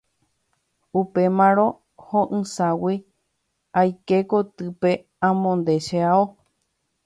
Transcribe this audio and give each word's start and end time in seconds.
Upémarõ 1.01 1.65
ho'ysãgui 2.07 2.95
aike 3.83 4.19
kotýpe 4.31 4.91
amonde 5.31 5.75
che 5.85 5.99
ao. 6.13 6.25